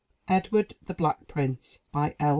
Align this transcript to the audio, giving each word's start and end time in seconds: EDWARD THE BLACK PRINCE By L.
EDWARD 0.27 0.73
THE 0.81 0.95
BLACK 0.95 1.27
PRINCE 1.27 1.77
By 1.91 2.15
L. 2.19 2.29